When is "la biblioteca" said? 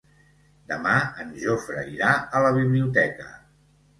2.47-3.29